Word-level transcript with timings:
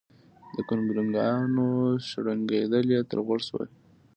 د 0.53 0.57
ګونګرونګانو 0.67 1.67
شړنګېدل 2.07 2.85
يې 2.95 2.99
تر 3.09 3.19
غوږ 3.25 3.41
شول 3.47 3.67